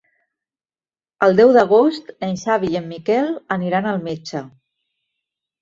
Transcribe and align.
El 1.27 1.37
deu 1.41 1.51
d'agost 1.57 2.09
en 2.29 2.33
Xavi 2.45 2.71
i 2.77 2.79
en 2.81 2.89
Miquel 2.97 3.29
aniran 3.59 3.89
al 3.93 4.03
metge. 4.11 4.43